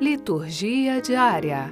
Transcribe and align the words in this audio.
Liturgia 0.00 0.98
diária. 0.98 1.70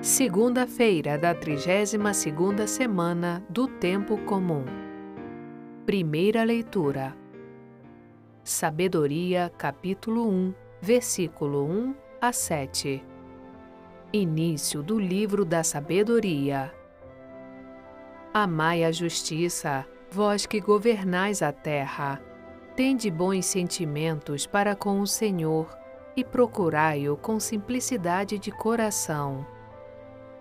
Segunda-feira 0.00 1.18
da 1.18 1.34
32ª 1.34 2.66
semana 2.66 3.44
do 3.46 3.68
tempo 3.68 4.16
comum. 4.24 4.64
Primeira 5.84 6.44
leitura. 6.44 7.14
Sabedoria, 8.42 9.52
capítulo 9.58 10.30
1, 10.30 10.54
versículo 10.80 11.66
1 11.66 11.94
a 12.22 12.32
7. 12.32 13.04
Início 14.14 14.82
do 14.82 14.98
livro 14.98 15.44
da 15.44 15.62
sabedoria. 15.62 16.72
Amai 18.32 18.82
a 18.82 18.90
justiça, 18.90 19.86
vós 20.10 20.46
que 20.46 20.58
governais 20.58 21.42
a 21.42 21.52
terra. 21.52 22.18
Tende 22.74 23.10
bons 23.10 23.44
sentimentos 23.44 24.46
para 24.46 24.74
com 24.74 25.02
o 25.02 25.06
Senhor 25.06 25.81
e 26.16 26.24
procurai-o 26.24 27.16
com 27.16 27.40
simplicidade 27.40 28.38
de 28.38 28.50
coração. 28.50 29.46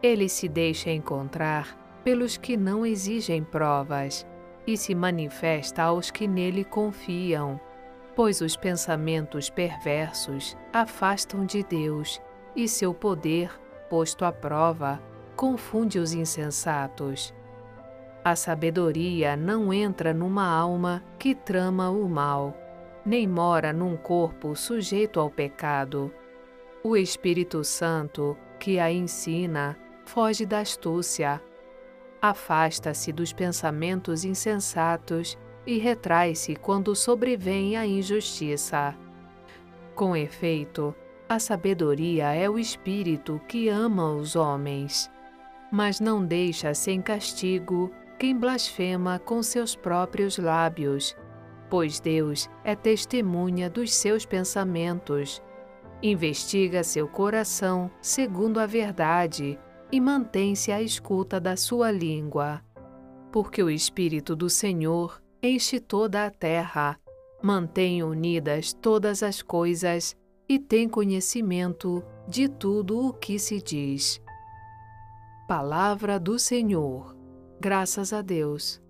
Ele 0.02 0.27
se 0.27 0.47
deixa 0.47 0.89
encontrar 0.89 1.77
pelos 2.03 2.38
que 2.38 2.57
não 2.57 2.85
exigem 2.85 3.44
provas 3.44 4.25
e 4.66 4.75
se 4.75 4.94
manifesta 4.94 5.84
aos 5.84 6.11
que 6.11 6.27
nele 6.27 6.63
confiam, 6.63 7.59
pois 8.16 8.41
os 8.41 8.55
pensamentos 8.55 9.49
perversos 9.49 10.57
afastam 10.73 11.45
de 11.45 11.63
Deus 11.63 12.22
e 12.55 12.67
seu 12.67 12.94
poder, 12.94 13.52
posto 13.89 14.25
à 14.25 14.31
prova, 14.31 15.02
confunde 15.35 15.99
os 15.99 16.13
insensatos. 16.13 17.33
A 18.23 18.35
sabedoria 18.35 19.35
não 19.35 19.73
entra 19.73 20.13
numa 20.13 20.47
alma 20.47 21.03
que 21.17 21.33
trama 21.33 21.89
o 21.89 22.08
mal 22.08 22.55
nem 23.05 23.27
mora 23.27 23.73
num 23.73 23.97
corpo 23.97 24.55
sujeito 24.55 25.19
ao 25.19 25.29
pecado. 25.29 26.13
O 26.83 26.95
Espírito 26.95 27.63
Santo, 27.63 28.37
que 28.59 28.79
a 28.79 28.91
ensina, 28.91 29.77
foge 30.05 30.45
da 30.45 30.59
astúcia, 30.59 31.41
afasta-se 32.21 33.11
dos 33.11 33.33
pensamentos 33.33 34.23
insensatos 34.23 35.38
e 35.66 35.77
retrai-se 35.77 36.55
quando 36.55 36.95
sobrevém 36.95 37.77
a 37.77 37.85
injustiça. 37.85 38.95
Com 39.95 40.15
efeito, 40.15 40.95
a 41.27 41.39
sabedoria 41.39 42.33
é 42.33 42.49
o 42.49 42.59
espírito 42.59 43.39
que 43.47 43.69
ama 43.69 44.11
os 44.13 44.36
homens, 44.36 45.09
mas 45.71 45.99
não 45.99 46.25
deixa 46.25 46.73
sem 46.73 47.02
castigo 47.02 47.91
quem 48.19 48.38
blasfema 48.38 49.17
com 49.17 49.41
seus 49.41 49.75
próprios 49.75 50.38
lábios 50.38 51.15
pois 51.72 52.02
Deus 52.02 52.50
é 52.66 52.75
testemunha 52.75 53.69
dos 53.69 53.94
seus 53.94 54.25
pensamentos. 54.25 55.41
Investiga 56.03 56.83
seu 56.83 57.08
coração 57.08 57.89
segundo 58.02 58.59
a 58.59 58.66
verdade 58.66 59.58
e 59.89 60.02
mantém-se 60.02 60.69
à 60.69 60.81
escuta 60.81 61.39
da 61.39 61.55
sua 61.55 61.89
língua. 61.89 62.61
Porque 63.31 63.64
o 63.64 63.69
Espírito 63.69 64.36
do 64.36 64.49
Senhor 64.49 65.23
enche 65.42 65.80
toda 65.80 66.25
a 66.25 66.30
terra, 66.30 66.99
mantém 67.42 68.03
unidas 68.03 68.73
todas 68.73 69.23
as 69.23 69.42
coisas 69.42 70.14
e 70.49 70.59
tem 70.59 70.89
conhecimento 70.89 72.03
de 72.27 72.49
tudo 72.49 72.99
o 73.08 73.14
que 73.14 73.39
se 73.39 73.61
diz. 73.61 74.22
Palavra 75.47 76.19
do 76.19 76.38
Senhor. 76.38 77.16
Graças 77.61 78.11
a 78.11 78.22
Deus. 78.22 78.81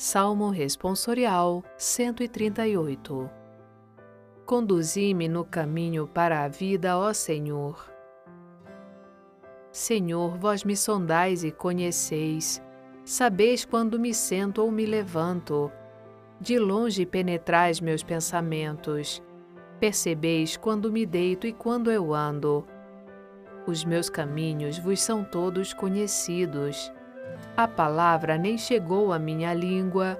Salmo 0.00 0.50
Responsorial 0.50 1.64
138 1.76 3.28
Conduzi-me 4.46 5.26
no 5.26 5.44
caminho 5.44 6.06
para 6.06 6.44
a 6.44 6.46
vida, 6.46 6.96
ó 6.96 7.12
Senhor. 7.12 7.92
Senhor, 9.72 10.38
vós 10.38 10.62
me 10.62 10.76
sondais 10.76 11.42
e 11.42 11.50
conheceis, 11.50 12.62
sabeis 13.04 13.64
quando 13.64 13.98
me 13.98 14.14
sento 14.14 14.62
ou 14.62 14.70
me 14.70 14.86
levanto. 14.86 15.68
De 16.40 16.60
longe 16.60 17.04
penetrais 17.04 17.80
meus 17.80 18.04
pensamentos, 18.04 19.20
percebeis 19.80 20.56
quando 20.56 20.92
me 20.92 21.04
deito 21.04 21.44
e 21.44 21.52
quando 21.52 21.90
eu 21.90 22.14
ando. 22.14 22.64
Os 23.66 23.84
meus 23.84 24.08
caminhos 24.08 24.78
vos 24.78 25.00
são 25.00 25.24
todos 25.24 25.74
conhecidos 25.74 26.92
a 27.56 27.66
palavra 27.66 28.38
nem 28.38 28.56
chegou 28.56 29.12
à 29.12 29.18
minha 29.18 29.52
língua, 29.52 30.18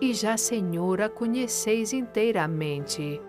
e 0.00 0.14
já, 0.14 0.36
Senhor, 0.36 1.00
a 1.00 1.08
conheceis 1.08 1.92
inteiramente. 1.92 3.20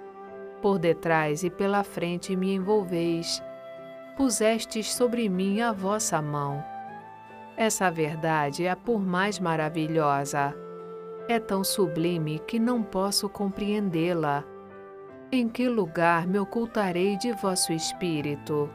Por 0.62 0.78
detrás 0.78 1.44
e 1.44 1.50
pela 1.50 1.84
frente 1.84 2.36
me 2.36 2.54
envolveis, 2.54 3.42
pusestes 4.16 4.94
sobre 4.94 5.28
mim 5.30 5.62
a 5.62 5.72
vossa 5.72 6.22
mão. 6.22 6.64
Essa 7.58 7.90
verdade 7.90 8.66
é 8.66 8.70
a 8.70 8.76
por 8.76 9.02
mais 9.02 9.40
maravilhosa. 9.40 10.56
É 11.28 11.40
tão 11.40 11.64
sublime 11.64 12.40
que 12.40 12.60
não 12.60 12.84
posso 12.84 13.28
compreendê-la. 13.28 14.44
Em 15.32 15.48
que 15.48 15.68
lugar 15.68 16.28
me 16.28 16.40
ocultarei 16.40 17.18
de 17.18 17.32
vosso 17.34 17.74
espírito? 17.74 18.70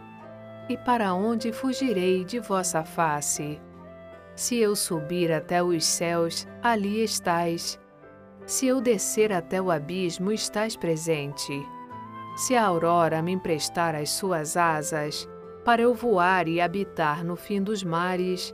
E 0.69 0.77
para 0.77 1.15
onde 1.15 1.53
fugirei 1.53 2.25
de 2.25 2.41
vossa 2.41 2.83
face? 2.84 3.60
Se 4.37 4.56
eu 4.59 4.75
subir 4.75 5.31
até 5.31 5.62
os 5.62 5.84
céus, 5.84 6.47
ali 6.62 7.03
estais. 7.03 7.78
Se 8.47 8.67
eu 8.67 8.81
descer 8.81 9.33
até 9.33 9.62
o 9.62 9.71
abismo, 9.71 10.33
estás 10.33 10.77
presente. 10.77 11.53
Se 12.37 12.56
a 12.56 12.65
aurora 12.65 13.22
me 13.22 13.33
emprestar 13.33 13.95
as 13.95 14.11
suas 14.11 14.56
asas, 14.56 15.28
para 15.65 15.83
eu 15.83 15.95
voar 15.95 16.49
e 16.49 16.61
habitar 16.61 17.25
no 17.25 17.37
fim 17.37 17.62
dos 17.62 17.84
mares, 17.84 18.53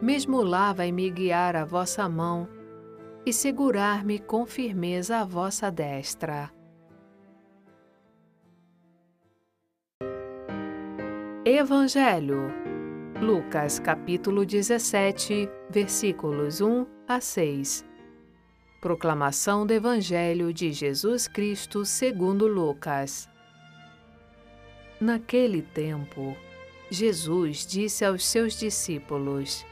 mesmo 0.00 0.40
lá 0.42 0.72
vai 0.72 0.90
me 0.90 1.10
guiar 1.10 1.54
a 1.56 1.64
vossa 1.64 2.08
mão 2.08 2.48
e 3.26 3.32
segurar-me 3.32 4.18
com 4.18 4.46
firmeza 4.46 5.18
a 5.18 5.24
vossa 5.24 5.70
destra. 5.70 6.50
Evangelho 11.44 12.67
Lucas 13.20 13.80
capítulo 13.80 14.46
17, 14.46 15.50
versículos 15.68 16.60
1 16.60 16.86
a 17.08 17.20
6. 17.20 17.84
Proclamação 18.80 19.66
do 19.66 19.72
Evangelho 19.72 20.52
de 20.52 20.72
Jesus 20.72 21.26
Cristo 21.26 21.84
segundo 21.84 22.46
Lucas. 22.46 23.28
Naquele 25.00 25.62
tempo, 25.62 26.36
Jesus 26.88 27.66
disse 27.66 28.04
aos 28.04 28.24
seus 28.24 28.56
discípulos: 28.56 29.66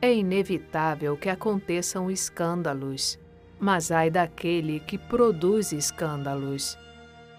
É 0.00 0.14
inevitável 0.14 1.18
que 1.18 1.28
aconteçam 1.28 2.10
escândalos, 2.10 3.18
mas 3.58 3.92
ai 3.92 4.10
daquele 4.10 4.80
que 4.80 4.96
produz 4.96 5.70
escândalos. 5.70 6.78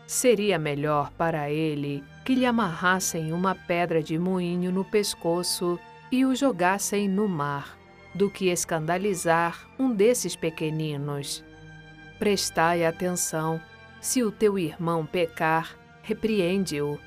Seria 0.06 0.60
melhor 0.60 1.12
para 1.14 1.50
ele 1.50 2.04
que 2.24 2.36
lhe 2.36 2.46
amarrassem 2.46 3.34
uma 3.34 3.56
pedra 3.56 4.02
de 4.02 4.18
moinho 4.18 4.72
no 4.72 4.86
pescoço 4.86 5.80
e 6.12 6.26
o 6.26 6.36
jogassem 6.36 7.08
no 7.08 7.28
mar, 7.28 7.78
do 8.14 8.30
que 8.30 8.50
escandalizar 8.50 9.70
um 9.80 9.94
desses 9.94 10.36
pequeninos. 10.36 11.44
Prestai 12.20 12.86
atenção: 12.86 13.62
se 14.00 14.24
o 14.24 14.32
teu 14.32 14.60
irmão 14.60 15.06
pecar, 15.06 15.78
repreende-o. 16.04 17.00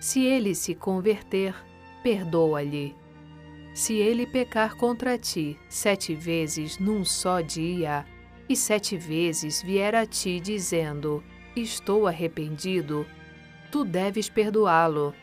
Se 0.00 0.24
ele 0.24 0.54
se 0.54 0.74
converter, 0.74 1.54
perdoa-lhe. 2.02 2.94
Se 3.72 3.94
ele 3.94 4.26
pecar 4.26 4.76
contra 4.76 5.16
ti 5.16 5.56
sete 5.68 6.14
vezes 6.14 6.78
num 6.78 7.04
só 7.04 7.40
dia, 7.40 8.04
e 8.48 8.56
sete 8.56 8.96
vezes 8.96 9.62
vier 9.62 9.94
a 9.94 10.04
ti 10.04 10.38
dizendo: 10.40 11.22
Estou 11.56 12.06
arrependido, 12.06 13.06
tu 13.72 13.86
deves 13.86 14.28
perdoá-lo. 14.28 15.14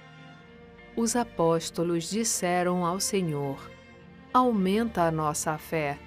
Os 0.96 1.16
apóstolos 1.16 2.10
disseram 2.10 2.84
ao 2.84 3.00
Senhor: 3.00 3.70
Aumenta 4.34 5.04
a 5.04 5.12
nossa 5.12 5.56
fé. 5.58 6.00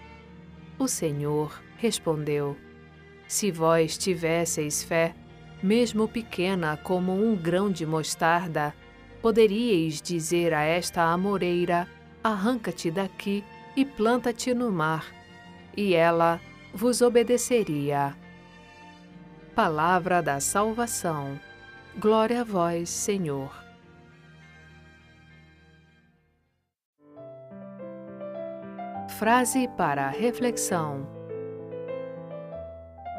O 0.76 0.88
Senhor 0.88 1.62
respondeu: 1.78 2.56
Se 3.28 3.52
vós 3.52 3.96
tivesseis 3.96 4.82
fé, 4.82 5.14
mesmo 5.62 6.08
pequena 6.08 6.76
como 6.76 7.12
um 7.12 7.36
grão 7.36 7.70
de 7.70 7.86
mostarda, 7.86 8.74
poderíeis 9.22 10.02
dizer 10.02 10.52
a 10.52 10.62
esta 10.62 11.04
amoreira: 11.04 11.86
Arranca-te 12.24 12.90
daqui 12.90 13.44
e 13.76 13.84
planta-te 13.84 14.52
no 14.52 14.72
mar, 14.72 15.06
e 15.76 15.94
ela 15.94 16.40
vos 16.74 17.02
obedeceria. 17.02 18.16
Palavra 19.54 20.20
da 20.20 20.40
Salvação. 20.40 21.38
Glória 21.98 22.40
a 22.40 22.44
vós, 22.44 22.88
Senhor. 22.88 23.52
Frase 29.18 29.68
para 29.76 30.08
reflexão: 30.08 31.06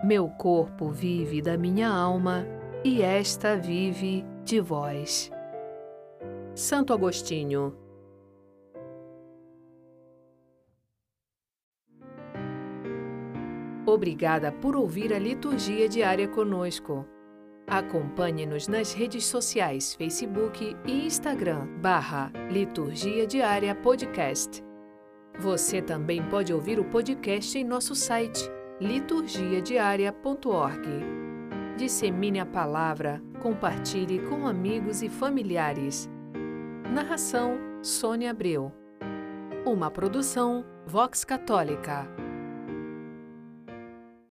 Meu 0.04 0.28
corpo 0.28 0.90
vive 0.90 1.40
da 1.40 1.56
minha 1.56 1.88
alma 1.88 2.48
e 2.84 3.04
esta 3.04 3.56
vive 3.56 4.26
de 4.44 4.60
vós. 4.60 5.32
Santo 6.56 6.94
Agostinho 6.94 7.78
Obrigada 13.86 14.52
por 14.52 14.76
ouvir 14.76 15.14
a 15.14 15.20
liturgia 15.20 15.88
diária 15.88 16.28
conosco. 16.28 17.06
Acompanhe-nos 17.74 18.68
nas 18.68 18.94
redes 18.94 19.26
sociais 19.26 19.96
Facebook 19.96 20.78
e 20.86 21.08
Instagram 21.08 21.66
barra 21.82 22.32
Liturgia 22.52 23.26
Diária 23.26 23.74
Podcast. 23.74 24.64
Você 25.40 25.82
também 25.82 26.22
pode 26.30 26.54
ouvir 26.54 26.80
o 26.80 26.86
podcast 26.86 27.58
em 27.58 27.64
nosso 27.64 27.96
site 27.96 28.48
liturgiadiaria.org. 28.80 30.88
Dissemine 31.76 32.42
a 32.42 32.46
palavra, 32.46 33.20
compartilhe 33.42 34.20
com 34.30 34.46
amigos 34.46 35.02
e 35.02 35.10
familiares. 35.10 36.08
Narração 36.94 37.58
Sônia 37.82 38.30
Abreu. 38.30 38.72
Uma 39.66 39.90
produção 39.90 40.64
Vox 40.86 41.26
Católica. 41.26 42.08